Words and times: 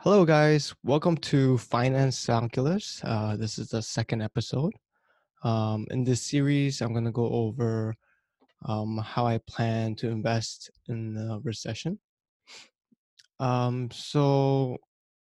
Hello, 0.00 0.24
guys. 0.24 0.74
Welcome 0.84 1.16
to 1.16 1.56
Finance 1.58 2.26
Calculus. 2.26 3.00
Uh, 3.02 3.34
this 3.34 3.58
is 3.58 3.70
the 3.70 3.80
second 3.82 4.20
episode. 4.20 4.72
Um, 5.42 5.86
in 5.90 6.04
this 6.04 6.22
series, 6.22 6.80
I'm 6.80 6.92
going 6.92 7.06
to 7.06 7.10
go 7.10 7.28
over 7.28 7.94
um, 8.66 8.98
how 8.98 9.26
I 9.26 9.38
plan 9.48 9.96
to 9.96 10.10
invest 10.10 10.70
in 10.88 11.14
the 11.14 11.40
recession. 11.42 11.98
Um, 13.40 13.90
so, 13.90 14.76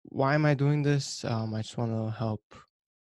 why 0.03 0.33
am 0.33 0.45
I 0.45 0.55
doing 0.55 0.81
this? 0.81 1.23
Um, 1.23 1.53
I 1.53 1.61
just 1.61 1.77
want 1.77 1.91
to 1.91 2.17
help 2.17 2.43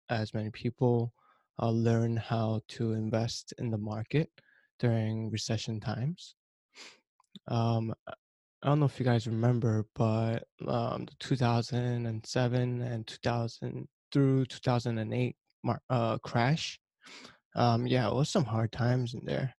as 0.09 0.33
many 0.33 0.49
people 0.49 1.13
uh, 1.61 1.69
learn 1.69 2.17
how 2.17 2.61
to 2.69 2.93
invest 2.93 3.53
in 3.59 3.69
the 3.69 3.77
market 3.77 4.29
during 4.79 5.29
recession 5.29 5.79
times. 5.79 6.35
I 8.63 8.67
don't 8.67 8.79
know 8.79 8.85
if 8.85 8.99
you 8.99 9.05
guys 9.05 9.25
remember, 9.25 9.85
but 9.95 10.43
um, 10.67 11.05
the 11.05 11.15
2007 11.19 12.81
and 12.81 13.07
2000 13.07 13.87
through 14.11 14.45
2008 14.45 15.35
uh, 15.89 16.17
crash. 16.19 16.79
Um, 17.55 17.87
yeah, 17.87 18.07
it 18.07 18.13
was 18.13 18.29
some 18.29 18.45
hard 18.45 18.71
times 18.71 19.13
in 19.15 19.25
there. 19.25 19.55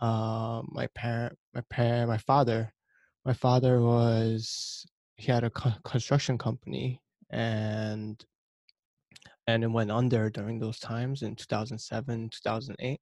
Uh, 0.00 0.62
my 0.68 0.86
parent, 0.94 1.36
my 1.54 1.62
parent, 1.68 2.08
my 2.08 2.18
father, 2.18 2.72
my 3.24 3.34
father 3.34 3.80
was 3.82 4.86
he 5.16 5.30
had 5.30 5.44
a 5.44 5.50
co- 5.50 5.72
construction 5.84 6.38
company 6.38 7.00
and 7.30 8.24
and 9.46 9.64
it 9.64 9.68
went 9.70 9.90
under 9.90 10.30
during 10.30 10.58
those 10.58 10.78
times 10.78 11.22
in 11.22 11.34
2007 11.34 12.30
2008 12.30 13.00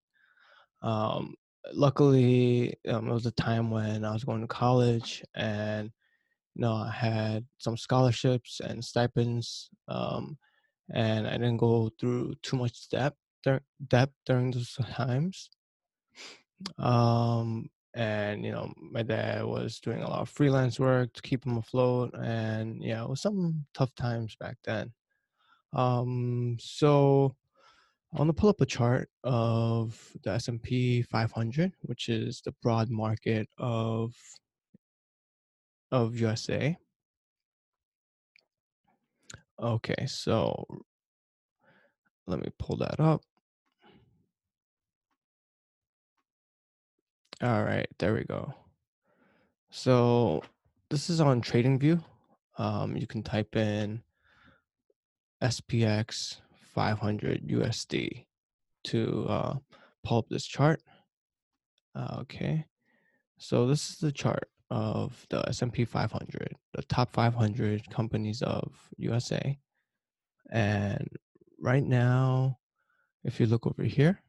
um, 0.82 1.34
luckily 1.72 2.74
um, 2.88 3.08
it 3.08 3.12
was 3.12 3.26
a 3.26 3.30
time 3.32 3.70
when 3.70 4.04
i 4.04 4.12
was 4.12 4.24
going 4.24 4.40
to 4.40 4.46
college 4.46 5.22
and 5.34 5.90
you 6.54 6.62
know 6.62 6.74
i 6.74 6.90
had 6.90 7.44
some 7.58 7.76
scholarships 7.76 8.60
and 8.60 8.84
stipends 8.84 9.70
um, 9.88 10.36
and 10.92 11.26
i 11.26 11.32
didn't 11.32 11.56
go 11.56 11.90
through 11.98 12.34
too 12.42 12.56
much 12.56 12.88
debt 12.90 13.14
dur- 13.44 13.62
debt 13.88 14.10
during 14.26 14.50
those 14.50 14.76
times. 14.92 15.50
Um, 16.78 17.68
and 17.96 18.44
you 18.44 18.50
know 18.50 18.72
my 18.76 19.02
dad 19.02 19.44
was 19.44 19.78
doing 19.78 20.02
a 20.02 20.10
lot 20.10 20.22
of 20.22 20.28
freelance 20.28 20.80
work 20.80 21.12
to 21.12 21.22
keep 21.22 21.44
him 21.46 21.58
afloat 21.58 22.12
and 22.20 22.82
yeah 22.82 23.04
it 23.04 23.08
was 23.08 23.22
some 23.22 23.64
tough 23.72 23.94
times 23.94 24.34
back 24.40 24.56
then. 24.64 24.92
Um, 25.72 26.56
so 26.58 27.36
I 28.14 28.18
want 28.18 28.28
to 28.28 28.32
pull 28.32 28.50
up 28.50 28.60
a 28.60 28.66
chart 28.66 29.08
of 29.24 29.98
the 30.22 30.30
S&P 30.30 31.02
500, 31.02 31.72
which 31.82 32.08
is 32.08 32.42
the 32.44 32.54
broad 32.62 32.88
market 32.88 33.48
of 33.58 34.14
of 35.90 36.16
USA. 36.16 36.76
Okay, 39.60 40.06
so 40.06 40.64
let 42.28 42.38
me 42.38 42.48
pull 42.56 42.76
that 42.76 43.00
up. 43.00 43.20
All 47.42 47.64
right, 47.64 47.88
there 47.98 48.14
we 48.14 48.22
go. 48.24 48.54
So 49.70 50.44
this 50.88 51.10
is 51.10 51.20
on 51.20 51.42
TradingView. 51.42 52.02
Um, 52.58 52.96
you 52.96 53.08
can 53.08 53.24
type 53.24 53.56
in 53.56 54.02
SPX 55.42 56.40
500 56.74 57.48
USD 57.48 58.26
to 58.84 59.26
uh, 59.28 59.54
pull 60.04 60.18
up 60.18 60.28
this 60.28 60.44
chart. 60.44 60.80
Okay, 62.20 62.64
so 63.38 63.66
this 63.66 63.90
is 63.90 63.98
the 63.98 64.12
chart 64.12 64.48
of 64.70 65.26
the 65.30 65.48
S&P 65.48 65.84
500, 65.84 66.56
the 66.72 66.82
top 66.82 67.12
500 67.12 67.88
companies 67.90 68.42
of 68.42 68.72
USA. 68.96 69.56
And 70.50 71.08
right 71.60 71.84
now, 71.84 72.58
if 73.22 73.38
you 73.38 73.46
look 73.46 73.66
over 73.66 73.84
here, 73.84 74.20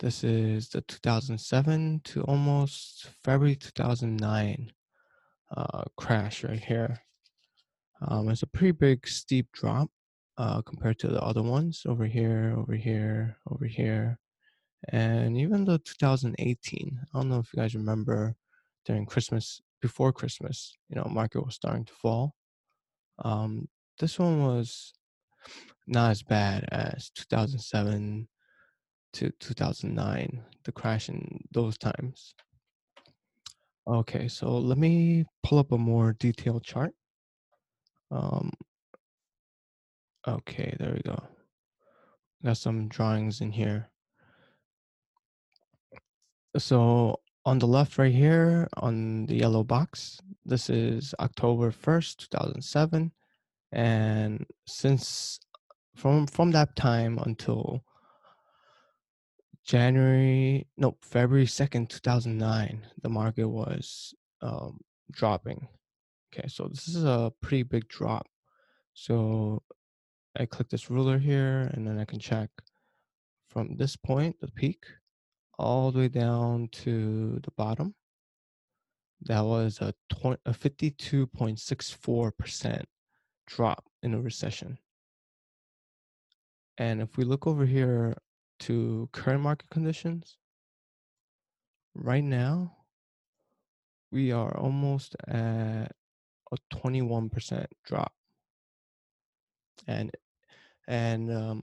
this 0.00 0.24
is 0.24 0.68
the 0.70 0.80
2007 0.82 2.00
to 2.04 2.22
almost 2.22 3.08
February 3.22 3.56
2009 3.56 4.72
uh, 5.56 5.82
crash 5.96 6.42
right 6.44 6.62
here. 6.62 7.00
Um, 8.06 8.28
it's 8.28 8.42
a 8.42 8.46
pretty 8.46 8.72
big 8.72 9.06
steep 9.06 9.52
drop 9.52 9.88
uh, 10.38 10.62
compared 10.62 10.98
to 11.00 11.08
the 11.08 11.22
other 11.22 11.42
ones 11.42 11.82
over 11.86 12.06
here, 12.06 12.54
over 12.56 12.74
here, 12.74 13.36
over 13.50 13.66
here, 13.66 14.18
and 14.88 15.36
even 15.36 15.64
the 15.64 15.78
2018. 15.78 17.00
I 17.02 17.18
don't 17.18 17.28
know 17.28 17.38
if 17.38 17.52
you 17.52 17.60
guys 17.60 17.74
remember 17.74 18.34
during 18.84 19.06
Christmas, 19.06 19.60
before 19.80 20.12
Christmas, 20.12 20.76
you 20.88 20.96
know, 20.96 21.06
market 21.10 21.44
was 21.44 21.54
starting 21.54 21.84
to 21.84 21.92
fall. 21.92 22.34
Um, 23.24 23.68
this 23.98 24.18
one 24.18 24.44
was 24.44 24.92
not 25.86 26.10
as 26.10 26.22
bad 26.22 26.66
as 26.72 27.10
2007 27.14 28.28
to 29.14 29.30
2009, 29.38 30.42
the 30.64 30.72
crash 30.72 31.08
in 31.08 31.40
those 31.52 31.78
times. 31.78 32.34
Okay, 33.86 34.28
so 34.28 34.56
let 34.58 34.78
me 34.78 35.24
pull 35.42 35.58
up 35.58 35.72
a 35.72 35.78
more 35.78 36.14
detailed 36.18 36.64
chart. 36.64 36.92
Um, 38.10 38.50
okay, 40.26 40.76
there 40.78 40.92
we 40.92 41.00
go. 41.00 41.22
Got 42.44 42.58
some 42.58 42.88
drawings 42.88 43.40
in 43.40 43.52
here. 43.52 43.90
So 46.58 47.20
on 47.44 47.58
the 47.58 47.66
left 47.66 47.98
right 47.98 48.14
here 48.14 48.68
on 48.76 49.26
the 49.26 49.36
yellow 49.36 49.64
box, 49.64 50.20
this 50.44 50.70
is 50.70 51.14
October 51.20 51.70
1st, 51.70 52.28
2007. 52.30 53.12
And 53.72 54.46
since 54.66 55.40
from 55.96 56.26
from 56.26 56.52
that 56.52 56.76
time 56.76 57.18
until 57.24 57.84
January, 59.64 60.66
no, 60.76 60.96
February 61.02 61.46
2nd, 61.46 61.88
2009, 61.88 62.86
the 63.02 63.08
market 63.08 63.48
was 63.48 64.14
um, 64.42 64.80
dropping. 65.10 65.68
Okay, 66.32 66.46
so 66.48 66.68
this 66.68 66.88
is 66.88 67.04
a 67.04 67.32
pretty 67.40 67.62
big 67.62 67.88
drop. 67.88 68.28
So 68.94 69.62
I 70.36 70.46
click 70.46 70.68
this 70.68 70.90
ruler 70.90 71.18
here 71.18 71.70
and 71.74 71.86
then 71.86 71.96
I 71.98 72.04
can 72.04 72.18
check 72.18 72.50
from 73.48 73.76
this 73.76 73.94
point, 73.94 74.34
the 74.40 74.48
peak, 74.48 74.84
all 75.58 75.92
the 75.92 76.00
way 76.00 76.08
down 76.08 76.68
to 76.72 77.38
the 77.42 77.52
bottom. 77.56 77.94
That 79.22 79.44
was 79.44 79.80
a, 79.80 79.94
20, 80.10 80.40
a 80.44 80.52
52.64% 80.52 82.82
drop 83.46 83.84
in 84.02 84.14
a 84.14 84.20
recession. 84.20 84.76
And 86.78 87.00
if 87.00 87.16
we 87.16 87.22
look 87.22 87.46
over 87.46 87.64
here 87.64 88.16
to 88.60 89.08
current 89.12 89.42
market 89.42 89.70
conditions, 89.70 90.38
right 91.94 92.24
now 92.24 92.76
we 94.10 94.32
are 94.32 94.56
almost 94.56 95.14
at 95.28 95.92
a 96.50 96.56
21% 96.74 97.66
drop. 97.84 98.12
And 99.86 100.10
and 100.88 101.30
um, 101.30 101.62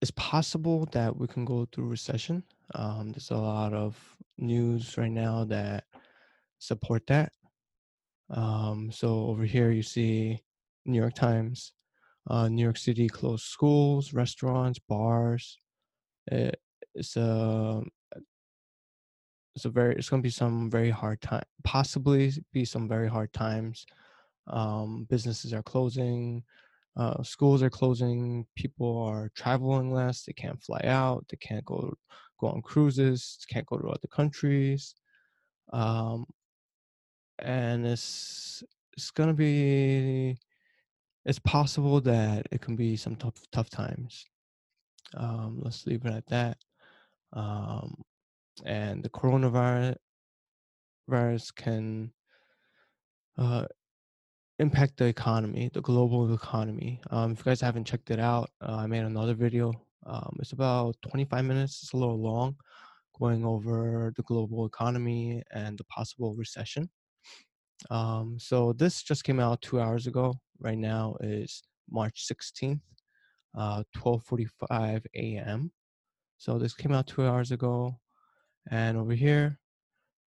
it's 0.00 0.10
possible 0.12 0.86
that 0.92 1.16
we 1.16 1.26
can 1.26 1.44
go 1.44 1.66
through 1.72 1.88
recession. 1.88 2.42
Um, 2.74 3.12
there's 3.12 3.30
a 3.30 3.36
lot 3.36 3.72
of 3.72 3.98
news 4.38 4.96
right 4.98 5.10
now 5.10 5.44
that 5.44 5.84
support 6.58 7.06
that. 7.06 7.32
Um, 8.30 8.90
so 8.90 9.26
over 9.26 9.44
here 9.44 9.70
you 9.70 9.82
see 9.82 10.42
New 10.84 10.98
York 10.98 11.14
Times, 11.14 11.72
uh, 12.28 12.48
New 12.48 12.62
York 12.62 12.76
City 12.76 13.08
closed 13.08 13.44
schools, 13.44 14.12
restaurants, 14.12 14.78
bars. 14.78 15.58
It, 16.26 16.60
it's 16.94 17.16
a 17.16 17.82
it's 19.54 19.64
a 19.64 19.70
very 19.70 19.94
it's 19.96 20.08
going 20.08 20.22
to 20.22 20.26
be 20.26 20.30
some 20.30 20.70
very 20.70 20.90
hard 20.90 21.20
time 21.20 21.42
possibly 21.64 22.32
be 22.52 22.64
some 22.64 22.86
very 22.88 23.08
hard 23.08 23.32
times 23.32 23.86
um, 24.48 25.06
businesses 25.08 25.52
are 25.52 25.62
closing 25.62 26.42
uh, 26.96 27.22
schools 27.22 27.62
are 27.62 27.70
closing 27.70 28.46
people 28.56 29.02
are 29.02 29.30
traveling 29.34 29.92
less 29.92 30.24
they 30.24 30.32
can't 30.32 30.62
fly 30.62 30.80
out 30.84 31.24
they 31.28 31.36
can't 31.36 31.64
go 31.64 31.92
go 32.40 32.48
on 32.48 32.62
cruises 32.62 33.38
can't 33.50 33.66
go 33.66 33.76
to 33.76 33.88
other 33.88 34.08
countries 34.10 34.94
um, 35.72 36.24
and 37.38 37.86
it's 37.86 38.62
it's 38.96 39.10
to 39.28 39.34
be 39.34 40.38
it's 41.26 41.40
possible 41.40 42.00
that 42.00 42.46
it 42.52 42.60
can 42.60 42.76
be 42.76 42.96
some 42.96 43.16
tough 43.16 43.34
tough 43.52 43.68
times. 43.68 44.24
Um, 45.16 45.60
let's 45.62 45.86
leave 45.86 46.06
it 46.06 46.12
at 46.12 46.26
that. 46.28 46.56
Um, 47.32 47.94
and 48.64 49.02
the 49.02 49.08
coronavirus 49.08 49.96
virus 51.08 51.50
can 51.50 52.12
uh, 53.36 53.66
impact 54.58 54.96
the 54.96 55.04
economy, 55.04 55.70
the 55.72 55.82
global 55.82 56.32
economy. 56.32 57.00
Um, 57.10 57.32
if 57.32 57.38
you 57.38 57.44
guys 57.44 57.60
haven't 57.60 57.84
checked 57.84 58.10
it 58.10 58.18
out, 58.18 58.50
uh, 58.62 58.76
I 58.76 58.86
made 58.86 59.04
another 59.04 59.34
video. 59.34 59.72
Um, 60.06 60.36
it's 60.40 60.52
about 60.52 60.96
25 61.02 61.44
minutes. 61.44 61.80
It's 61.82 61.92
a 61.92 61.96
little 61.96 62.20
long, 62.20 62.56
going 63.18 63.44
over 63.44 64.12
the 64.16 64.22
global 64.22 64.66
economy 64.66 65.42
and 65.52 65.76
the 65.76 65.84
possible 65.84 66.34
recession. 66.34 66.88
Um, 67.90 68.36
so 68.38 68.72
this 68.72 69.02
just 69.02 69.24
came 69.24 69.40
out 69.40 69.60
two 69.60 69.80
hours 69.80 70.06
ago. 70.06 70.34
right 70.60 70.78
now 70.78 71.16
is 71.20 71.62
March 71.90 72.26
16th, 72.26 72.80
uh, 73.54 73.82
12:45 73.94 75.04
a.m. 75.14 75.70
So 76.38 76.58
this 76.58 76.74
came 76.74 76.92
out 76.92 77.06
two 77.06 77.26
hours 77.26 77.52
ago, 77.52 78.00
and 78.70 78.96
over 78.96 79.14
here, 79.14 79.58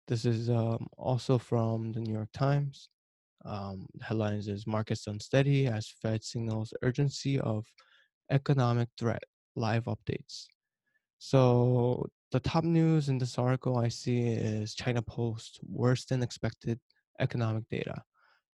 this 0.08 0.24
is 0.24 0.50
um, 0.50 0.88
also 0.98 1.38
from 1.38 1.92
the 1.92 2.00
New 2.00 2.12
York 2.12 2.30
Times. 2.32 2.88
Um, 3.46 3.86
headlines 4.02 4.48
is 4.48 4.66
markets 4.66 5.06
unsteady 5.06 5.66
as 5.66 5.94
Fed 6.02 6.24
signals 6.24 6.74
urgency 6.82 7.38
of 7.40 7.64
economic 8.30 8.88
threat. 8.98 9.22
Live 9.54 9.84
updates. 9.84 10.46
So 11.18 12.06
the 12.32 12.40
top 12.40 12.64
news 12.64 13.08
in 13.08 13.18
this 13.18 13.38
article 13.38 13.78
I 13.78 13.88
see 13.88 14.26
is 14.26 14.74
China 14.74 15.00
posts 15.00 15.58
worse 15.62 16.04
than 16.04 16.22
expected 16.22 16.78
economic 17.20 17.68
data. 17.70 18.02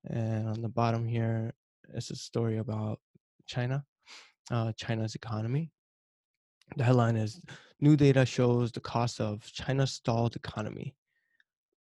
And 0.04 0.48
on 0.48 0.62
the 0.62 0.68
bottom 0.68 1.06
here 1.06 1.54
is 1.94 2.10
a 2.10 2.16
story 2.16 2.58
about 2.58 3.00
China, 3.46 3.84
uh, 4.50 4.72
China's 4.76 5.14
economy. 5.14 5.72
The 6.76 6.84
headline 6.84 7.16
is 7.16 7.40
New 7.82 7.96
data 7.96 8.24
shows 8.24 8.70
the 8.70 8.78
cost 8.78 9.20
of 9.20 9.42
China's 9.52 9.90
stalled 9.90 10.36
economy. 10.36 10.94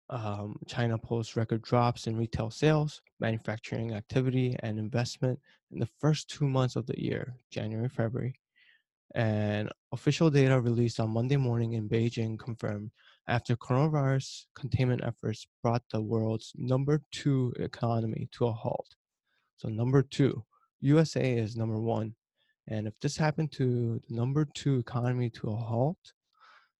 Um, 0.10 0.58
China 0.68 0.98
posts 0.98 1.36
record 1.36 1.62
drops 1.62 2.08
in 2.08 2.18
retail 2.18 2.50
sales, 2.50 3.02
manufacturing 3.20 3.94
activity, 3.94 4.56
and 4.64 4.80
investment 4.80 5.40
in 5.72 5.80
the 5.80 5.90
first 6.00 6.30
two 6.30 6.48
months 6.48 6.76
of 6.76 6.88
the 6.88 7.00
year, 7.00 7.36
January, 7.52 7.90
February. 7.90 8.34
And 9.14 9.70
official 9.92 10.30
data 10.30 10.60
released 10.60 11.00
on 11.00 11.12
Monday 11.12 11.38
morning 11.38 11.74
in 11.74 11.90
Beijing 11.90 12.38
confirmed 12.40 12.92
after 13.28 13.56
coronavirus 13.56 14.46
containment 14.56 15.04
efforts 15.04 15.48
brought 15.62 15.84
the 15.92 16.02
world's 16.02 16.54
number 16.56 17.04
two 17.12 17.54
economy 17.60 18.28
to 18.34 18.48
a 18.48 18.52
halt. 18.52 18.96
So, 19.58 19.70
number 19.70 20.02
two, 20.02 20.44
USA 20.82 21.38
is 21.38 21.56
number 21.56 21.80
one. 21.80 22.16
And 22.68 22.88
if 22.88 22.94
this 23.00 23.18
happened 23.18 23.52
to 23.54 24.02
the 24.08 24.16
number 24.16 24.48
two 24.54 24.78
economy 24.80 25.30
to 25.32 25.50
a 25.50 25.56
halt, 25.56 26.14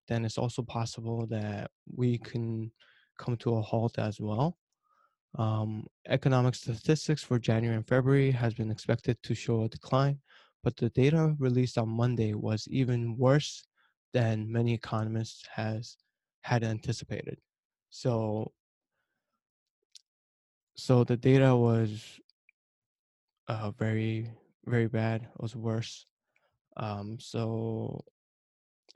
then 0.08 0.24
it's 0.24 0.38
also 0.38 0.62
possible 0.62 1.26
that 1.26 1.70
we 1.94 2.18
can 2.18 2.72
come 3.20 3.36
to 3.36 3.56
a 3.56 3.62
halt 3.62 3.98
as 3.98 4.20
well. 4.20 4.56
Um, 5.38 5.86
economic 6.08 6.54
statistics 6.54 7.22
for 7.22 7.38
January 7.38 7.76
and 7.76 7.86
February 7.86 8.30
has 8.32 8.52
been 8.54 8.70
expected 8.70 9.16
to 9.22 9.34
show 9.34 9.62
a 9.62 9.68
decline, 9.68 10.18
but 10.64 10.76
the 10.76 10.90
data 10.90 11.36
released 11.38 11.78
on 11.78 11.88
Monday 11.88 12.34
was 12.34 12.66
even 12.68 13.16
worse 13.16 13.64
than 14.12 14.50
many 14.50 14.74
economists 14.74 15.44
has 15.54 15.96
had 16.42 16.64
anticipated. 16.64 17.38
So, 17.90 18.52
so 20.76 21.04
the 21.04 21.16
data 21.16 21.54
was 21.54 22.18
uh, 23.46 23.70
very, 23.72 24.30
very 24.66 24.88
bad. 24.88 25.22
It 25.22 25.42
was 25.42 25.54
worse. 25.54 26.06
Um, 26.76 27.18
so, 27.20 28.04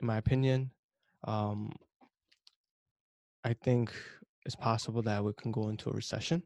in 0.01 0.07
my 0.07 0.17
opinion, 0.17 0.71
um, 1.23 1.71
I 3.45 3.53
think 3.53 3.93
it's 4.43 4.55
possible 4.55 5.03
that 5.03 5.23
we 5.23 5.31
can 5.33 5.51
go 5.51 5.69
into 5.69 5.91
a 5.91 5.93
recession. 5.93 6.41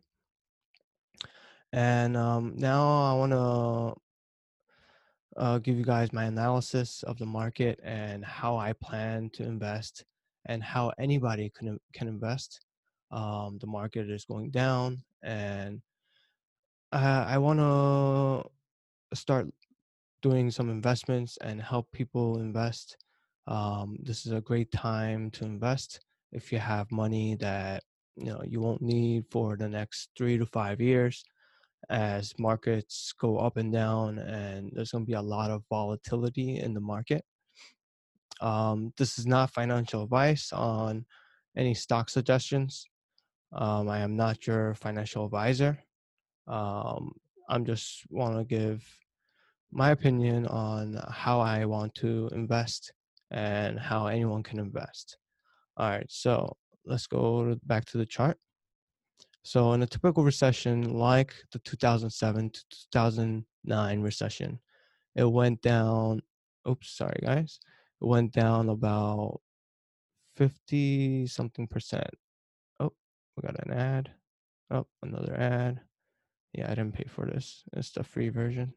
And 1.72 2.18
um, 2.18 2.56
now 2.58 2.84
I 3.04 3.14
want 3.14 3.32
to 3.32 3.96
uh, 5.42 5.60
give 5.60 5.78
you 5.78 5.86
guys 5.86 6.12
my 6.12 6.26
analysis 6.26 7.02
of 7.04 7.18
the 7.18 7.26
market 7.26 7.80
and 7.84 8.26
how 8.26 8.58
I 8.58 8.74
plan 8.74 9.30
to 9.36 9.44
invest 9.44 10.04
and 10.48 10.62
how 10.62 10.92
anybody 11.00 11.50
can 11.58 11.80
can 11.94 12.10
invest. 12.10 12.60
Um, 13.12 13.60
the 13.62 13.68
market 13.68 14.10
is 14.10 14.26
going 14.26 14.52
down, 14.52 15.02
and 15.24 15.82
uh, 16.92 17.26
I 17.26 17.38
want 17.38 17.60
to 17.60 19.16
start 19.16 19.48
doing 20.22 20.52
some 20.52 20.70
investments 20.70 21.38
and 21.40 21.62
help 21.62 21.90
people 21.94 22.40
invest. 22.40 22.98
Um, 23.48 23.98
this 24.04 24.26
is 24.26 24.34
a 24.34 24.42
great 24.42 24.70
time 24.74 25.32
to 25.32 25.46
invest 25.46 26.02
if 26.32 26.52
you 26.52 26.60
have 26.60 26.92
money 26.92 27.36
that 27.36 27.84
you 28.16 28.26
know 28.26 28.42
you 28.46 28.60
won't 28.60 28.82
need 28.82 29.26
for 29.32 29.58
the 29.58 29.68
next 29.68 30.10
three 30.18 30.38
to 30.38 30.46
five 30.46 30.82
years 30.82 31.24
as 31.90 32.34
markets 32.38 33.14
go 33.20 33.38
up 33.38 33.58
and 33.58 33.72
down 33.72 34.20
and 34.20 34.72
there's 34.74 34.92
going 34.92 35.06
to 35.06 35.10
be 35.10 35.14
a 35.14 35.22
lot 35.22 35.50
of 35.50 35.64
volatility 35.70 36.60
in 36.60 36.74
the 36.74 36.80
market. 36.80 37.24
Um, 38.42 38.94
this 38.98 39.18
is 39.18 39.26
not 39.26 39.52
financial 39.52 40.04
advice 40.04 40.52
on 40.54 41.06
any 41.58 41.74
stock 41.74 42.10
suggestions. 42.10 42.86
Um, 43.52 43.90
i 43.90 44.00
am 44.00 44.16
not 44.16 44.46
your 44.46 44.76
financial 44.76 45.26
advisor. 45.26 45.80
Um, 46.48 47.14
i'm 47.50 47.66
just 47.66 48.04
want 48.10 48.38
to 48.38 48.44
give 48.44 48.84
my 49.72 49.92
opinion 49.92 50.46
on 50.48 51.00
how 51.12 51.40
i 51.40 51.66
want 51.66 51.94
to 51.96 52.30
invest 52.32 52.92
and 53.32 53.80
how 53.80 54.08
anyone 54.08 54.44
can 54.44 54.60
invest 54.60 55.18
all 55.80 55.90
right 55.90 56.06
so 56.10 56.56
let's 56.86 57.08
go 57.08 57.56
back 57.66 57.86
to 57.86 57.98
the 57.98 58.06
chart 58.06 58.38
so 59.44 59.74
in 59.74 59.82
a 59.82 59.88
typical 59.88 60.24
recession 60.24 60.94
like 60.94 61.34
the 61.52 61.60
2007 61.60 62.50
to 62.52 62.64
2009 62.92 64.02
recession, 64.02 64.60
it 65.16 65.24
went 65.24 65.62
down, 65.62 66.22
oops, 66.68 66.96
sorry 66.96 67.20
guys, 67.24 67.60
it 68.02 68.06
went 68.06 68.32
down 68.32 68.70
about 68.70 69.40
50 70.36 71.28
something 71.28 71.68
percent. 71.68 72.10
Oh, 72.80 72.94
we 73.36 73.42
got 73.42 73.66
an 73.66 73.74
ad. 73.74 74.12
Oh, 74.72 74.86
another 75.02 75.36
ad. 75.36 75.82
Yeah, 76.54 76.66
I 76.66 76.76
didn't 76.76 76.94
pay 76.94 77.06
for 77.08 77.26
this. 77.26 77.64
It's 77.74 77.92
the 77.92 78.04
free 78.04 78.30
version. 78.30 78.74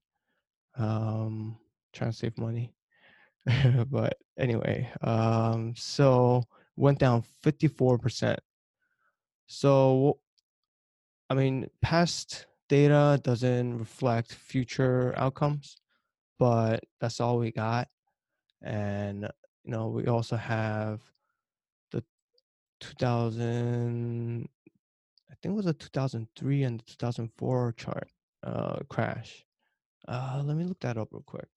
Um, 0.79 1.59
trying 1.93 2.13
to 2.13 2.17
save 2.17 2.39
money. 2.39 2.73
but 3.91 4.17
anyway, 4.39 4.91
um, 5.03 5.75
so 5.77 6.45
went 6.77 6.99
down 6.99 7.25
54%. 7.45 8.37
So 9.47 10.19
I 11.33 11.35
mean, 11.35 11.71
past 11.81 12.45
data 12.69 13.19
doesn't 13.23 13.79
reflect 13.79 14.35
future 14.35 15.15
outcomes, 15.17 15.79
but 16.39 16.85
that's 17.01 17.21
all 17.21 17.39
we 17.39 17.51
got. 17.51 17.89
And, 18.61 19.23
you 19.65 19.71
know, 19.71 19.89
we 19.89 20.09
also 20.09 20.37
have 20.37 21.01
the 21.91 22.05
2000, 22.81 24.47
I 25.31 25.35
think 25.41 25.55
it 25.55 25.57
was 25.57 25.65
a 25.65 25.73
2003 25.73 26.63
and 26.65 26.87
2004 26.87 27.75
chart 27.79 28.09
uh, 28.43 28.81
crash. 28.91 29.43
Uh, 30.07 30.43
let 30.45 30.55
me 30.55 30.65
look 30.65 30.81
that 30.81 30.99
up 30.99 31.09
real 31.13 31.23
quick. 31.25 31.49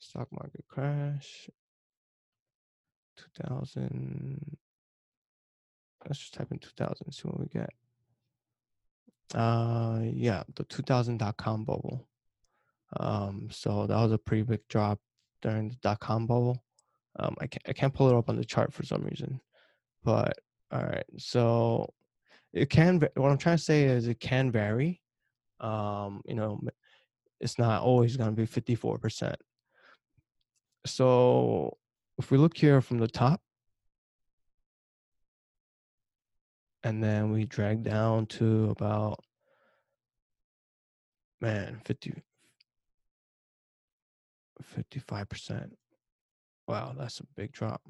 Stock 0.00 0.26
market 0.32 0.64
crash. 0.66 1.48
2000. 3.36 4.56
Let's 6.06 6.18
just 6.18 6.34
type 6.34 6.48
in 6.50 6.58
2000 6.58 7.12
see 7.12 7.22
what 7.28 7.40
we 7.40 7.46
get. 7.46 7.70
Uh, 9.34 10.00
yeah, 10.02 10.42
the 10.56 10.64
2000 10.64 11.18
dot 11.18 11.36
com 11.36 11.64
bubble. 11.64 12.08
Um, 12.98 13.48
so 13.50 13.86
that 13.86 13.96
was 13.96 14.12
a 14.12 14.18
pretty 14.18 14.42
big 14.42 14.60
drop 14.68 14.98
during 15.42 15.68
the 15.68 15.76
dot 15.82 16.00
com 16.00 16.26
bubble. 16.26 16.62
Um, 17.18 17.36
I 17.40 17.46
can't 17.46 17.62
I 17.68 17.72
can't 17.72 17.92
pull 17.92 18.08
it 18.08 18.16
up 18.16 18.28
on 18.28 18.36
the 18.36 18.44
chart 18.44 18.72
for 18.72 18.84
some 18.84 19.02
reason, 19.02 19.40
but 20.04 20.38
all 20.70 20.82
right. 20.82 21.04
So 21.18 21.92
it 22.52 22.70
can. 22.70 23.00
What 23.14 23.30
I'm 23.30 23.38
trying 23.38 23.58
to 23.58 23.62
say 23.62 23.84
is 23.84 24.06
it 24.06 24.20
can 24.20 24.50
vary. 24.50 25.02
Um, 25.60 26.22
you 26.24 26.34
know, 26.34 26.60
it's 27.40 27.58
not 27.58 27.82
always 27.82 28.16
going 28.16 28.30
to 28.30 28.36
be 28.36 28.46
54 28.46 28.98
percent. 28.98 29.36
So 30.86 31.76
if 32.18 32.30
we 32.30 32.38
look 32.38 32.56
here 32.56 32.80
from 32.80 32.98
the 32.98 33.08
top, 33.08 33.40
and 36.82 37.02
then 37.02 37.30
we 37.30 37.44
drag 37.44 37.82
down 37.82 38.26
to 38.26 38.70
about 38.70 39.22
man 41.40 41.80
50 41.84 42.22
55% 44.76 45.70
wow 46.66 46.92
that's 46.96 47.20
a 47.20 47.26
big 47.36 47.52
drop. 47.52 47.80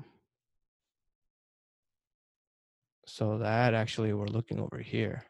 So 3.07 3.39
that 3.39 3.73
actually 3.73 4.13
we're 4.13 4.27
looking 4.27 4.61
over 4.61 4.79
here 4.79 5.25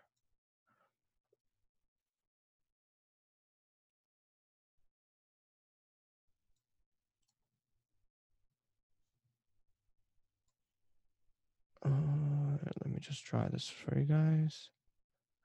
me 12.98 13.06
just 13.06 13.24
try 13.24 13.48
this 13.48 13.68
for 13.68 13.98
you 13.98 14.04
guys. 14.04 14.70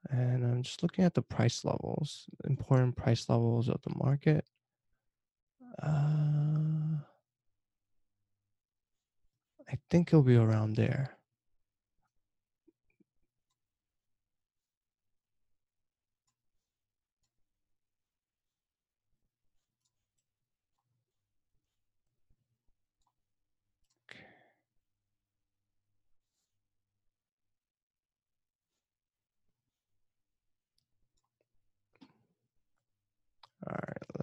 And 0.09 0.43
I'm 0.43 0.63
just 0.63 0.83
looking 0.83 1.05
at 1.05 1.13
the 1.13 1.21
price 1.21 1.63
levels, 1.63 2.25
important 2.47 2.95
price 2.95 3.29
levels 3.29 3.69
of 3.69 3.81
the 3.83 3.93
market. 3.95 4.45
Uh, 5.81 6.99
I 9.69 9.79
think 9.89 10.09
it'll 10.09 10.23
be 10.23 10.35
around 10.35 10.75
there. 10.75 11.17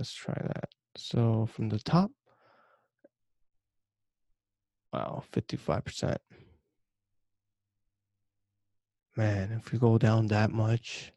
Let's 0.00 0.14
try 0.14 0.34
that. 0.34 0.70
So 0.96 1.46
from 1.52 1.68
the 1.68 1.78
top, 1.78 2.10
wow, 4.94 5.22
55%. 5.30 6.16
Man, 9.16 9.52
if 9.52 9.72
we 9.72 9.78
go 9.78 9.98
down 9.98 10.28
that 10.28 10.50
much, 10.50 11.12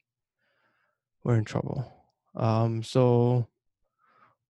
we're 1.23 1.37
in 1.37 1.45
trouble. 1.45 1.93
Um, 2.35 2.83
so 2.83 3.47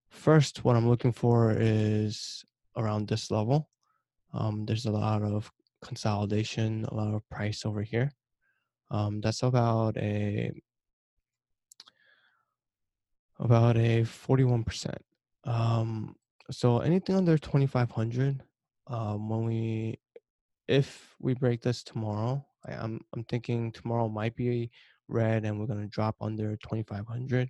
first, 0.09 0.65
what 0.65 0.75
I'm 0.75 0.89
looking 0.89 1.11
for 1.11 1.55
is 1.55 2.43
around 2.75 3.07
this 3.07 3.29
level. 3.29 3.69
Um, 4.33 4.65
there's 4.65 4.87
a 4.87 4.91
lot 4.91 5.21
of 5.21 5.51
consolidation, 5.83 6.85
a 6.85 6.95
lot 6.95 7.13
of 7.13 7.29
price 7.29 7.67
over 7.67 7.83
here. 7.83 8.11
Um, 8.89 9.21
that's 9.21 9.43
about 9.43 9.95
a 9.97 10.51
about 13.39 13.77
a 13.77 14.03
41%. 14.03 14.95
Um, 15.45 16.15
so 16.51 16.79
anything 16.79 17.15
under 17.15 17.37
2500 17.37 18.43
um, 18.87 19.29
when 19.29 19.45
we 19.45 19.99
if 20.67 21.15
we 21.19 21.33
break 21.33 21.61
this 21.61 21.83
tomorrow, 21.83 22.45
I, 22.67 22.73
I'm 22.73 23.01
I'm 23.13 23.23
thinking 23.25 23.71
tomorrow 23.71 24.07
might 24.09 24.35
be 24.35 24.71
red 25.07 25.45
and 25.45 25.59
we're 25.59 25.67
gonna 25.67 25.87
drop 25.87 26.15
under 26.21 26.55
2500. 26.57 27.49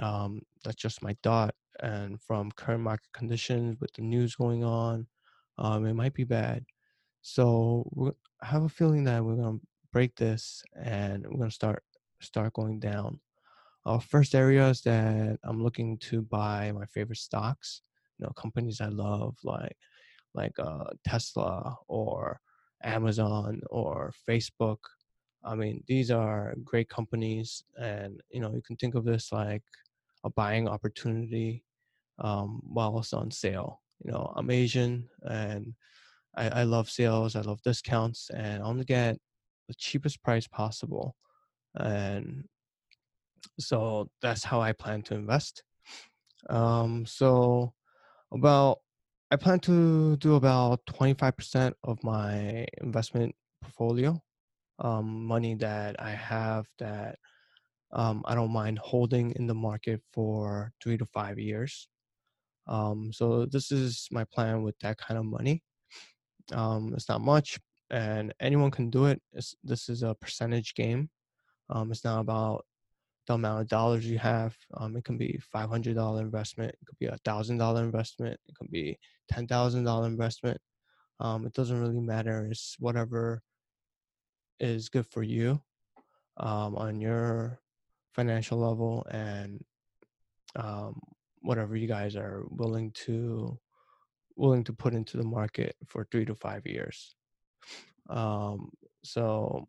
Um, 0.00 0.42
that's 0.64 0.76
just 0.76 1.02
my 1.02 1.16
thought. 1.22 1.54
And 1.80 2.20
from 2.22 2.52
current 2.52 2.82
market 2.82 3.08
conditions 3.12 3.76
with 3.80 3.92
the 3.94 4.02
news 4.02 4.34
going 4.34 4.64
on, 4.64 5.06
um, 5.58 5.86
it 5.86 5.94
might 5.94 6.14
be 6.14 6.24
bad. 6.24 6.64
So 7.22 8.14
I 8.42 8.46
have 8.46 8.64
a 8.64 8.68
feeling 8.68 9.04
that 9.04 9.24
we're 9.24 9.36
gonna 9.36 9.58
break 9.92 10.16
this 10.16 10.62
and 10.76 11.24
we're 11.26 11.38
gonna 11.38 11.50
start 11.50 11.82
start 12.20 12.52
going 12.54 12.78
down. 12.80 13.20
Uh, 13.86 14.00
first 14.00 14.34
areas 14.34 14.82
that 14.82 15.38
I'm 15.44 15.62
looking 15.62 15.96
to 15.98 16.20
buy 16.20 16.72
my 16.72 16.84
favorite 16.86 17.18
stocks, 17.18 17.82
you 18.18 18.26
know, 18.26 18.32
companies 18.32 18.80
I 18.80 18.88
love 18.88 19.36
like 19.44 19.76
like 20.34 20.58
uh, 20.58 20.90
Tesla 21.06 21.76
or 21.86 22.40
Amazon 22.82 23.60
or 23.70 24.12
Facebook. 24.28 24.78
I 25.44 25.54
mean, 25.54 25.84
these 25.86 26.10
are 26.10 26.54
great 26.64 26.88
companies, 26.88 27.62
and 27.80 28.20
you 28.30 28.40
know, 28.40 28.52
you 28.52 28.62
can 28.62 28.76
think 28.76 28.96
of 28.96 29.04
this 29.04 29.30
like 29.30 29.62
a 30.24 30.30
buying 30.30 30.68
opportunity 30.68 31.62
um, 32.18 32.60
while 32.64 32.98
it's 32.98 33.12
on 33.12 33.30
sale. 33.30 33.82
You 34.04 34.10
know, 34.10 34.32
I'm 34.36 34.50
Asian 34.50 35.08
and 35.22 35.74
I, 36.36 36.48
I 36.48 36.62
love 36.64 36.90
sales, 36.90 37.36
I 37.36 37.42
love 37.42 37.62
discounts, 37.62 38.30
and 38.30 38.62
I 38.62 38.66
want 38.66 38.80
to 38.80 38.84
get 38.84 39.16
the 39.68 39.74
cheapest 39.74 40.22
price 40.24 40.48
possible. 40.48 41.16
And 41.76 42.44
so 43.58 44.08
that's 44.22 44.44
how 44.44 44.60
I 44.60 44.72
plan 44.72 45.02
to 45.02 45.14
invest. 45.14 45.62
Um, 46.48 47.06
so 47.06 47.72
about 48.32 48.78
I 49.30 49.36
plan 49.36 49.58
to 49.60 50.16
do 50.18 50.36
about 50.36 50.80
25% 50.86 51.72
of 51.82 52.02
my 52.04 52.66
investment 52.80 53.34
portfolio, 53.60 54.22
um, 54.78 55.26
money 55.26 55.54
that 55.56 55.96
I 56.00 56.10
have 56.10 56.66
that 56.78 57.18
um, 57.92 58.22
I 58.26 58.34
don't 58.34 58.52
mind 58.52 58.78
holding 58.78 59.32
in 59.32 59.46
the 59.46 59.54
market 59.54 60.00
for 60.12 60.72
three 60.82 60.96
to 60.98 61.06
five 61.06 61.38
years. 61.38 61.88
Um, 62.68 63.12
so 63.12 63.46
this 63.46 63.72
is 63.72 64.08
my 64.10 64.24
plan 64.24 64.62
with 64.62 64.78
that 64.80 64.98
kind 64.98 65.18
of 65.18 65.24
money. 65.24 65.62
Um, 66.52 66.92
it's 66.94 67.08
not 67.08 67.20
much, 67.20 67.58
and 67.90 68.34
anyone 68.40 68.70
can 68.70 68.90
do 68.90 69.06
it. 69.06 69.20
It's, 69.32 69.54
this 69.64 69.88
is 69.88 70.02
a 70.02 70.14
percentage 70.14 70.74
game. 70.74 71.10
Um, 71.70 71.90
it's 71.90 72.04
not 72.04 72.20
about 72.20 72.64
the 73.26 73.34
amount 73.34 73.62
of 73.62 73.68
dollars 73.68 74.06
you 74.06 74.18
have. 74.18 74.56
Um, 74.74 74.96
it 74.96 75.04
can 75.04 75.16
be 75.16 75.38
five 75.52 75.68
hundred 75.68 75.96
dollar 75.96 76.22
investment. 76.22 76.70
It 76.70 76.86
could 76.86 76.98
be 76.98 77.06
a 77.06 77.18
thousand 77.24 77.58
dollar 77.58 77.82
investment. 77.82 78.38
It 78.48 78.56
can 78.56 78.68
be 78.70 78.98
ten 79.28 79.46
thousand 79.46 79.84
dollar 79.84 80.06
investment. 80.06 80.60
Um, 81.20 81.46
it 81.46 81.52
doesn't 81.52 81.80
really 81.80 82.00
matter. 82.00 82.46
It's 82.50 82.76
whatever 82.78 83.42
is 84.60 84.88
good 84.88 85.06
for 85.06 85.22
you 85.22 85.60
um, 86.38 86.76
on 86.76 87.00
your 87.00 87.60
financial 88.14 88.58
level 88.58 89.06
and 89.10 89.62
um, 90.56 91.00
whatever 91.40 91.76
you 91.76 91.86
guys 91.86 92.16
are 92.16 92.44
willing 92.50 92.90
to 92.92 93.58
willing 94.36 94.64
to 94.64 94.72
put 94.72 94.94
into 94.94 95.16
the 95.16 95.24
market 95.24 95.74
for 95.86 96.06
three 96.10 96.24
to 96.24 96.34
five 96.34 96.66
years. 96.66 97.14
Um, 98.10 98.70
so 99.02 99.66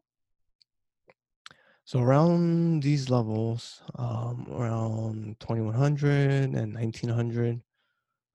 so 1.88 2.02
around 2.02 2.84
these 2.84 3.10
levels, 3.10 3.82
um, 3.96 4.46
around 4.52 5.40
2100 5.40 6.54
and 6.54 6.74
1900, 6.74 7.62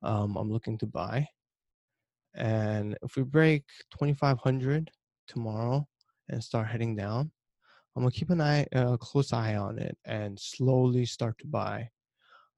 um, 0.02 0.36
I'm 0.36 0.50
looking 0.50 0.78
to 0.78 0.86
buy. 0.86 1.28
And 2.34 2.96
if 3.02 3.14
we 3.16 3.24
break 3.24 3.64
2500 3.90 4.90
tomorrow 5.28 5.86
and 6.30 6.42
start 6.42 6.68
heading 6.68 6.96
down, 6.96 7.30
I'm 7.94 8.04
gonna 8.04 8.12
keep 8.12 8.30
an 8.30 8.40
eye, 8.40 8.66
a 8.72 8.96
close 8.96 9.34
eye 9.34 9.56
on 9.56 9.78
it, 9.78 9.98
and 10.06 10.40
slowly 10.40 11.04
start 11.04 11.36
to 11.40 11.46
buy. 11.46 11.90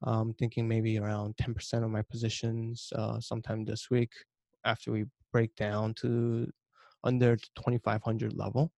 I'm 0.05 0.33
thinking 0.35 0.69
maybe 0.69 0.99
around 0.99 1.37
10% 1.39 1.85
of 1.85 1.91
my 1.91 2.03
positions 2.03 2.93
uh, 2.95 3.19
sometime 3.19 3.65
this 3.65 3.91
week 3.91 4.13
after 4.65 4.93
we 4.93 5.07
break 5.33 5.57
down 5.57 5.95
to 5.95 6.49
under 7.03 7.37
2500 7.57 8.33
level. 8.35 8.71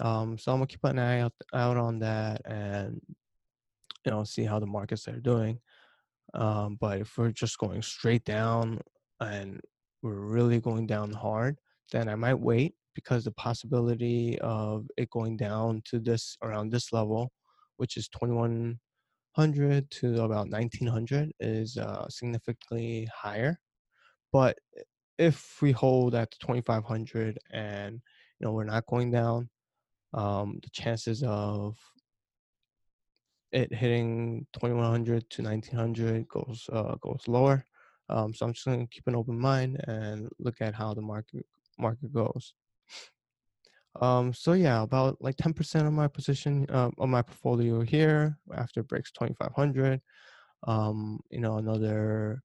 Um, 0.00 0.38
so 0.38 0.52
I'm 0.52 0.58
gonna 0.58 0.66
keep 0.66 0.84
an 0.84 0.98
eye 0.98 1.20
out, 1.20 1.32
out 1.52 1.76
on 1.76 1.98
that 2.00 2.42
and 2.44 3.00
you 4.04 4.12
know 4.12 4.24
see 4.24 4.44
how 4.44 4.58
the 4.58 4.66
markets 4.66 5.08
are 5.08 5.20
doing. 5.20 5.58
Um, 6.34 6.76
but 6.80 7.00
if 7.00 7.16
we're 7.16 7.30
just 7.30 7.58
going 7.58 7.82
straight 7.82 8.24
down 8.24 8.80
and 9.20 9.60
we're 10.02 10.14
really 10.14 10.60
going 10.60 10.86
down 10.86 11.12
hard, 11.12 11.58
then 11.92 12.08
I 12.08 12.14
might 12.16 12.38
wait 12.38 12.74
because 12.94 13.24
the 13.24 13.32
possibility 13.32 14.38
of 14.40 14.86
it 14.96 15.10
going 15.10 15.36
down 15.36 15.82
to 15.86 15.98
this 15.98 16.36
around 16.42 16.70
this 16.70 16.92
level, 16.92 17.32
which 17.76 17.96
is 17.96 18.08
2100 18.08 19.90
to 19.90 20.22
about 20.22 20.50
1900, 20.50 21.32
is 21.40 21.76
uh, 21.76 22.08
significantly 22.08 23.08
higher. 23.14 23.58
But 24.32 24.58
if 25.18 25.58
we 25.62 25.72
hold 25.72 26.14
at 26.14 26.32
2500 26.40 27.38
and 27.52 28.00
you 28.40 28.46
know 28.46 28.52
we're 28.52 28.64
not 28.64 28.86
going 28.86 29.10
down, 29.10 29.48
um, 30.14 30.60
the 30.62 30.70
chances 30.70 31.22
of 31.26 31.76
it 33.52 33.72
hitting 33.72 34.46
2100 34.54 35.28
to 35.30 35.42
1900 35.42 36.28
goes 36.28 36.68
uh, 36.72 36.94
goes 37.00 37.22
lower. 37.28 37.64
Um, 38.08 38.34
so 38.34 38.46
I'm 38.46 38.52
just 38.52 38.66
going 38.66 38.86
to 38.86 38.94
keep 38.94 39.06
an 39.06 39.16
open 39.16 39.38
mind 39.38 39.80
and 39.86 40.28
look 40.38 40.60
at 40.60 40.74
how 40.74 40.94
the 40.94 41.02
market 41.02 41.46
market 41.78 42.12
goes. 42.12 42.54
Um, 44.00 44.32
so 44.32 44.52
yeah, 44.54 44.82
about 44.82 45.16
like 45.20 45.36
10% 45.36 45.86
of 45.86 45.92
my 45.92 46.08
position 46.08 46.66
uh, 46.68 46.90
of 46.98 47.08
my 47.08 47.22
portfolio 47.22 47.80
here 47.82 48.36
after 48.54 48.80
it 48.80 48.88
breaks 48.88 49.12
2500. 49.12 50.00
Um, 50.66 51.20
you 51.30 51.40
know, 51.40 51.58
another 51.58 52.42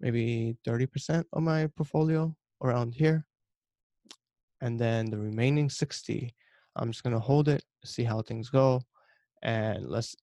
maybe 0.00 0.56
30% 0.66 1.24
of 1.32 1.42
my 1.42 1.68
portfolio 1.76 2.34
around 2.62 2.94
here. 2.94 3.26
And 4.62 4.78
then 4.78 5.10
the 5.10 5.18
remaining 5.18 5.68
60, 5.68 6.34
I'm 6.76 6.90
just 6.90 7.02
gonna 7.02 7.18
hold 7.20 7.48
it, 7.48 7.64
see 7.84 8.04
how 8.04 8.22
things 8.22 8.50
go. 8.50 8.82
And 9.42 9.86
let's 9.88 10.16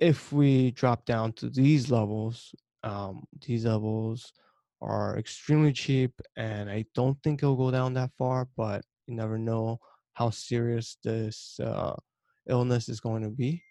if 0.00 0.32
we 0.32 0.70
drop 0.72 1.04
down 1.04 1.32
to 1.34 1.50
these 1.50 1.90
levels, 1.90 2.54
um, 2.84 3.24
these 3.46 3.64
levels 3.64 4.32
are 4.80 5.18
extremely 5.18 5.72
cheap 5.72 6.12
and 6.36 6.70
I 6.70 6.84
don't 6.94 7.20
think 7.22 7.42
it'll 7.42 7.56
go 7.56 7.70
down 7.70 7.94
that 7.94 8.10
far, 8.16 8.48
but 8.56 8.84
you 9.06 9.14
never 9.14 9.38
know 9.38 9.80
how 10.14 10.30
serious 10.30 10.96
this 11.02 11.58
uh, 11.62 11.96
illness 12.48 12.88
is 12.88 13.00
going 13.00 13.22
to 13.22 13.30
be. 13.30 13.62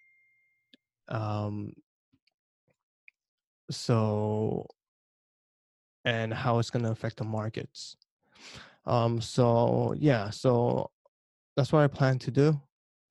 Um, 1.10 1.72
so, 3.72 4.66
and 6.04 6.34
how 6.34 6.60
it's 6.60 6.70
going 6.70 6.84
to 6.86 6.92
affect 6.92 7.18
the 7.18 7.24
markets. 7.24 7.96
Um, 8.86 9.20
so, 9.20 9.94
yeah, 9.98 10.30
so 10.30 10.92
that's 11.58 11.74
what 11.74 11.82
I 11.82 11.88
plan 11.88 12.20
to 12.20 12.32
do. 12.32 12.62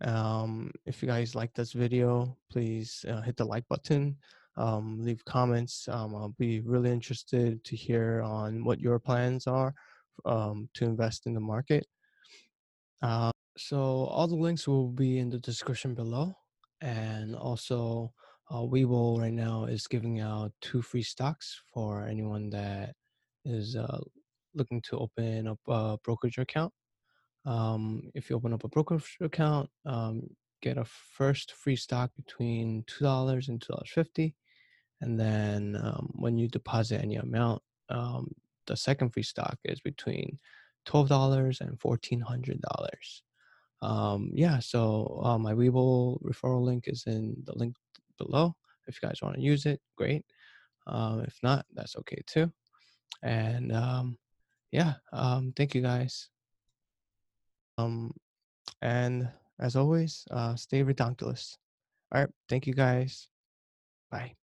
Um, 0.03 0.71
if 0.87 1.03
you 1.03 1.09
guys 1.09 1.35
like 1.35 1.53
this 1.53 1.73
video, 1.73 2.37
please 2.51 3.05
uh, 3.09 3.21
hit 3.21 3.37
the 3.37 3.45
like 3.45 3.67
button, 3.69 4.17
um, 4.57 5.03
leave 5.03 5.25
comments. 5.25 5.89
Um, 5.89 6.15
I'll 6.15 6.35
be 6.39 6.61
really 6.61 6.93
interested 6.93 7.65
to 7.65 7.77
hear 7.77 8.23
on 8.23 8.65
what 8.65 8.79
your 8.79 9.01
plans 9.01 9.49
are 9.49 9.75
um, 10.25 10.69
to 10.75 10.85
invest 10.85 11.27
in 11.27 11.35
the 11.35 11.41
market. 11.41 11.87
Uh, 13.03 13.33
so 13.59 13.77
all 13.77 14.29
the 14.29 14.37
links 14.37 14.69
will 14.69 14.91
be 14.91 15.19
in 15.19 15.29
the 15.29 15.41
description 15.41 15.95
below. 15.95 16.37
And 16.81 17.35
also, 17.35 18.13
uh, 18.51 18.61
Webull 18.61 19.19
right 19.19 19.33
now 19.33 19.65
is 19.65 19.89
giving 19.89 20.21
out 20.21 20.53
two 20.61 20.83
free 20.83 21.03
stocks 21.03 21.61
for 21.75 22.07
anyone 22.07 22.49
that 22.51 22.95
is 23.45 23.75
uh, 23.75 23.99
looking 24.55 24.81
to 24.83 24.99
open 24.99 25.49
up 25.49 25.59
a 25.67 25.99
brokerage 26.05 26.39
account. 26.39 26.73
Um, 27.47 28.11
if 28.15 28.29
you 28.29 28.37
open 28.37 28.53
up 28.53 28.65
a 28.65 28.69
brokerage 28.69 29.17
account, 29.21 29.71
um, 29.85 30.29
get 30.63 30.79
a 30.79 30.85
first 30.85 31.53
free 31.53 31.77
stock 31.77 32.11
between 32.17 32.85
$2 32.85 33.49
and 33.49 33.61
$2.50. 33.61 34.35
and 35.01 35.19
then 35.21 35.77
um, 35.83 36.11
when 36.15 36.37
you 36.39 36.49
deposit 36.49 37.03
any 37.03 37.17
amount, 37.17 37.63
um, 37.89 38.33
the 38.67 38.77
second 38.77 39.11
free 39.11 39.23
stock 39.23 39.59
is 39.65 39.81
between 39.81 40.39
twelve 40.85 41.09
dollars 41.09 41.61
and 41.61 41.79
fourteen 41.81 42.21
hundred 42.21 42.61
dollars. 42.61 43.23
Um, 43.83 44.31
yeah, 44.35 44.59
so 44.59 45.21
uh, 45.25 45.39
my 45.39 45.53
Webull 45.53 46.21
referral 46.23 46.63
link 46.65 46.85
is 46.89 47.05
in 47.07 47.37
the 47.45 47.57
link 47.57 47.77
below. 48.19 48.57
If 48.89 49.01
you 49.01 49.09
guys 49.09 49.21
want 49.23 49.37
to 49.37 49.41
use 49.43 49.67
it, 49.67 49.81
great. 49.97 50.25
Um, 50.87 51.21
if 51.21 51.39
not, 51.43 51.67
that's 51.75 51.97
okay 51.97 52.23
too. 52.27 52.51
And 53.23 53.73
yeah, 54.73 54.95
thank 55.57 55.75
you 55.75 55.83
guys. 55.83 56.29
Um, 57.79 58.13
and 58.83 59.31
as 59.61 59.77
always, 59.77 60.27
uh, 60.31 60.57
stay 60.57 60.83
redonkulous. 60.85 61.57
All 62.13 62.23
right, 62.23 62.31
thank 62.49 62.67
you 62.67 62.75
guys. 62.75 63.29
Bye. 64.11 64.37